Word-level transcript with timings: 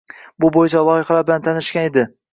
Bu 0.45 0.49
bo‘yicha 0.55 0.81
loyihalar 0.87 1.27
bilan 1.29 1.45
tanishgan 1.49 1.91
edi. 1.91 2.07